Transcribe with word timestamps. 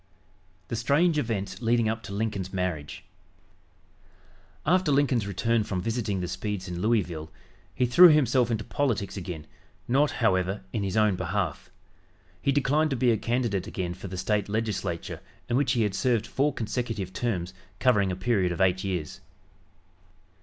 THE 0.69 0.75
STRANGE 0.75 1.19
EVENTS 1.19 1.61
LEADING 1.61 1.87
UP 1.87 2.01
TO 2.01 2.11
LINCOLN'S 2.11 2.51
MARRIAGE 2.51 3.05
After 4.65 4.91
Lincoln's 4.91 5.27
return 5.27 5.63
from 5.63 5.79
visiting 5.83 6.21
the 6.21 6.27
Speeds 6.27 6.67
in 6.67 6.81
Louisville, 6.81 7.29
he 7.75 7.85
threw 7.85 8.07
himself 8.07 8.49
into 8.49 8.63
politics 8.63 9.15
again, 9.15 9.45
not, 9.87 10.09
however, 10.09 10.63
in 10.73 10.81
his 10.81 10.97
own 10.97 11.15
behalf. 11.15 11.69
He 12.41 12.51
declined 12.51 12.89
to 12.89 12.95
be 12.95 13.11
a 13.11 13.15
candidate 13.17 13.67
again 13.67 13.93
for 13.93 14.07
the 14.07 14.17
State 14.17 14.49
Legislature, 14.49 15.21
in 15.47 15.55
which 15.55 15.73
he 15.73 15.83
had 15.83 15.93
served 15.93 16.25
four 16.25 16.51
consecutive 16.51 17.13
terms, 17.13 17.53
covering 17.77 18.11
a 18.11 18.15
period 18.15 18.51
of 18.51 18.59
eight 18.59 18.83
years. 18.83 19.21